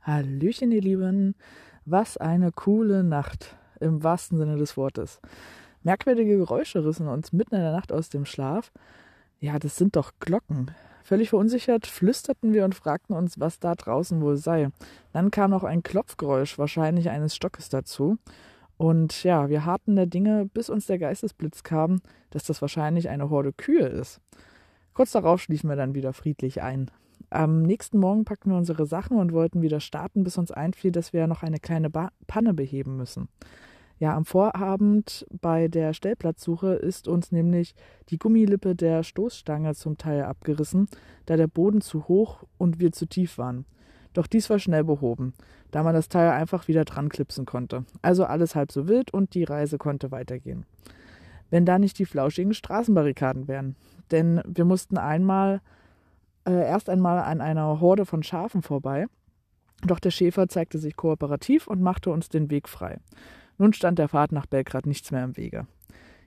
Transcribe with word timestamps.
Hallöchen, 0.00 0.72
ihr 0.72 0.80
Lieben. 0.80 1.34
Was 1.84 2.16
eine 2.16 2.50
coole 2.50 3.04
Nacht 3.04 3.56
im 3.80 4.02
wahrsten 4.02 4.38
Sinne 4.38 4.56
des 4.56 4.76
Wortes. 4.76 5.20
Merkwürdige 5.82 6.38
Geräusche 6.38 6.84
rissen 6.84 7.08
uns 7.08 7.32
mitten 7.32 7.56
in 7.56 7.60
der 7.60 7.72
Nacht 7.72 7.92
aus 7.92 8.08
dem 8.08 8.24
Schlaf. 8.24 8.72
Ja, 9.38 9.58
das 9.58 9.76
sind 9.76 9.96
doch 9.96 10.12
Glocken. 10.20 10.70
Völlig 11.04 11.30
verunsichert 11.30 11.86
flüsterten 11.86 12.52
wir 12.52 12.64
und 12.64 12.74
fragten 12.74 13.14
uns, 13.14 13.38
was 13.38 13.58
da 13.58 13.74
draußen 13.74 14.22
wohl 14.22 14.36
sei. 14.36 14.68
Dann 15.12 15.30
kam 15.30 15.50
noch 15.50 15.64
ein 15.64 15.82
Klopfgeräusch, 15.82 16.58
wahrscheinlich 16.58 17.10
eines 17.10 17.34
Stockes 17.34 17.68
dazu. 17.68 18.16
Und 18.76 19.24
ja, 19.24 19.48
wir 19.48 19.64
harten 19.64 19.96
der 19.96 20.06
Dinge, 20.06 20.48
bis 20.52 20.70
uns 20.70 20.86
der 20.86 20.98
Geistesblitz 20.98 21.64
kam, 21.64 22.00
dass 22.30 22.44
das 22.44 22.62
wahrscheinlich 22.62 23.08
eine 23.08 23.28
Horde 23.28 23.52
Kühe 23.52 23.86
ist. 23.86 24.20
Kurz 24.94 25.12
darauf 25.12 25.40
schliefen 25.40 25.70
wir 25.70 25.76
dann 25.76 25.94
wieder 25.94 26.12
friedlich 26.12 26.62
ein. 26.62 26.90
Am 27.30 27.62
nächsten 27.62 27.98
Morgen 27.98 28.24
packten 28.24 28.50
wir 28.50 28.58
unsere 28.58 28.84
Sachen 28.84 29.16
und 29.16 29.32
wollten 29.32 29.62
wieder 29.62 29.80
starten, 29.80 30.22
bis 30.22 30.36
uns 30.36 30.50
einfiel, 30.50 30.92
dass 30.92 31.12
wir 31.12 31.26
noch 31.26 31.42
eine 31.42 31.58
kleine 31.58 31.88
ba 31.88 32.10
Panne 32.26 32.52
beheben 32.52 32.96
müssen. 32.96 33.28
Ja, 33.98 34.16
am 34.16 34.24
Vorabend 34.24 35.26
bei 35.40 35.68
der 35.68 35.94
Stellplatzsuche 35.94 36.74
ist 36.74 37.08
uns 37.08 37.30
nämlich 37.30 37.74
die 38.08 38.18
Gummilippe 38.18 38.74
der 38.74 39.02
Stoßstange 39.02 39.74
zum 39.74 39.96
Teil 39.96 40.24
abgerissen, 40.24 40.88
da 41.26 41.36
der 41.36 41.46
Boden 41.46 41.80
zu 41.80 42.08
hoch 42.08 42.42
und 42.58 42.80
wir 42.80 42.92
zu 42.92 43.06
tief 43.06 43.38
waren. 43.38 43.64
Doch 44.12 44.26
dies 44.26 44.50
war 44.50 44.58
schnell 44.58 44.84
behoben, 44.84 45.32
da 45.70 45.82
man 45.82 45.94
das 45.94 46.08
Teil 46.08 46.30
einfach 46.30 46.68
wieder 46.68 46.84
dran 46.84 47.08
klipsen 47.08 47.46
konnte. 47.46 47.84
Also 48.02 48.24
alles 48.24 48.54
halb 48.54 48.72
so 48.72 48.88
wild 48.88 49.14
und 49.14 49.34
die 49.34 49.44
Reise 49.44 49.78
konnte 49.78 50.10
weitergehen. 50.10 50.66
Wenn 51.52 51.66
da 51.66 51.78
nicht 51.78 51.98
die 51.98 52.06
flauschigen 52.06 52.54
Straßenbarrikaden 52.54 53.46
wären. 53.46 53.76
Denn 54.10 54.40
wir 54.46 54.64
mussten 54.64 54.96
einmal 54.96 55.60
äh, 56.46 56.66
erst 56.66 56.88
einmal 56.88 57.18
an 57.18 57.42
einer 57.42 57.78
Horde 57.78 58.06
von 58.06 58.22
Schafen 58.22 58.62
vorbei. 58.62 59.04
Doch 59.86 59.98
der 59.98 60.10
Schäfer 60.10 60.48
zeigte 60.48 60.78
sich 60.78 60.96
kooperativ 60.96 61.66
und 61.66 61.82
machte 61.82 62.10
uns 62.10 62.30
den 62.30 62.50
Weg 62.50 62.70
frei. 62.70 63.00
Nun 63.58 63.74
stand 63.74 63.98
der 63.98 64.08
Fahrt 64.08 64.32
nach 64.32 64.46
Belgrad 64.46 64.86
nichts 64.86 65.10
mehr 65.10 65.24
im 65.24 65.36
Wege. 65.36 65.66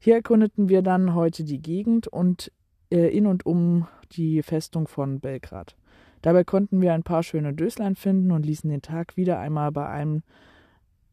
Hier 0.00 0.16
erkundeten 0.16 0.68
wir 0.68 0.82
dann 0.82 1.14
heute 1.14 1.44
die 1.44 1.62
Gegend 1.62 2.08
und 2.08 2.50
äh, 2.90 3.16
in 3.16 3.28
und 3.28 3.46
um 3.46 3.86
die 4.10 4.42
Festung 4.42 4.88
von 4.88 5.20
Belgrad. 5.20 5.76
Dabei 6.22 6.42
konnten 6.42 6.80
wir 6.80 6.94
ein 6.94 7.04
paar 7.04 7.22
schöne 7.22 7.54
Döslein 7.54 7.94
finden 7.94 8.32
und 8.32 8.44
ließen 8.44 8.68
den 8.68 8.82
Tag 8.82 9.16
wieder 9.16 9.38
einmal 9.38 9.70
bei 9.70 9.88
einem, 9.88 10.24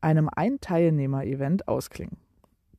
einem 0.01 0.29
Ein-Teilnehmer-Event 0.35 1.67
ausklingen. 1.67 2.17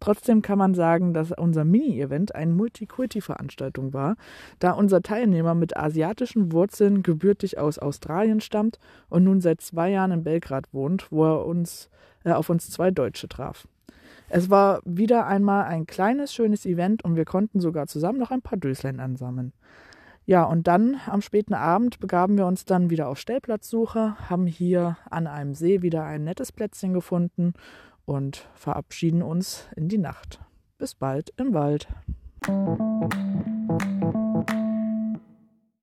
Trotzdem 0.00 0.40
kann 0.40 0.58
man 0.58 0.74
sagen, 0.74 1.12
dass 1.12 1.30
unser 1.30 1.64
Mini-Event 1.64 2.34
eine 2.34 2.52
Multikulti-Veranstaltung 2.52 3.92
war, 3.92 4.16
da 4.58 4.72
unser 4.72 5.02
Teilnehmer 5.02 5.54
mit 5.54 5.76
asiatischen 5.76 6.52
Wurzeln 6.52 7.02
gebürtig 7.02 7.58
aus 7.58 7.78
Australien 7.78 8.40
stammt 8.40 8.78
und 9.10 9.24
nun 9.24 9.42
seit 9.42 9.60
zwei 9.60 9.90
Jahren 9.90 10.10
in 10.10 10.24
Belgrad 10.24 10.72
wohnt, 10.72 11.12
wo 11.12 11.24
er 11.26 11.46
uns 11.46 11.90
äh, 12.24 12.32
auf 12.32 12.48
uns 12.48 12.70
zwei 12.70 12.90
Deutsche 12.90 13.28
traf. 13.28 13.68
Es 14.30 14.48
war 14.48 14.80
wieder 14.84 15.26
einmal 15.26 15.64
ein 15.64 15.86
kleines, 15.86 16.32
schönes 16.32 16.64
Event 16.64 17.04
und 17.04 17.16
wir 17.16 17.24
konnten 17.24 17.60
sogar 17.60 17.86
zusammen 17.86 18.18
noch 18.18 18.30
ein 18.30 18.42
paar 18.42 18.58
Döslein 18.58 19.00
ansammeln. 19.00 19.52
Ja, 20.24 20.44
und 20.44 20.68
dann 20.68 21.00
am 21.06 21.22
späten 21.22 21.54
Abend 21.54 21.98
begaben 21.98 22.38
wir 22.38 22.46
uns 22.46 22.64
dann 22.64 22.88
wieder 22.88 23.08
auf 23.08 23.18
Stellplatzsuche, 23.18 24.14
haben 24.28 24.46
hier 24.46 24.96
an 25.10 25.26
einem 25.26 25.54
See 25.54 25.82
wieder 25.82 26.04
ein 26.04 26.22
nettes 26.22 26.52
Plätzchen 26.52 26.92
gefunden 26.92 27.54
und 28.04 28.48
verabschieden 28.54 29.22
uns 29.22 29.66
in 29.76 29.88
die 29.88 29.98
Nacht. 29.98 30.40
Bis 30.78 30.94
bald 30.94 31.32
im 31.36 31.54
Wald. 31.54 31.88